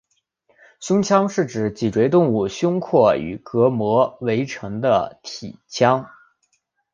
[0.79, 6.09] 胸腔是指脊椎动物胸廓与膈围成的体腔。